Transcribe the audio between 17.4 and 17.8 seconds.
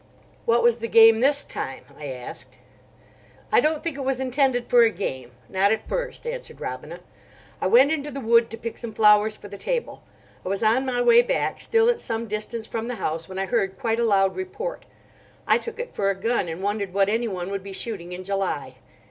would be